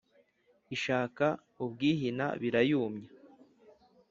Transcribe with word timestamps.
Ishaka 0.75 1.25
ubwihina 1.63 2.25
birayumya: 2.41 3.09